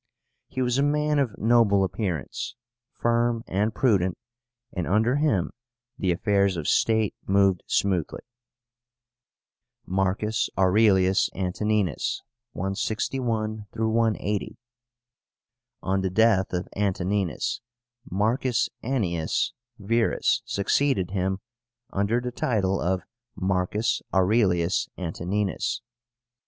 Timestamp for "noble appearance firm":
1.37-3.43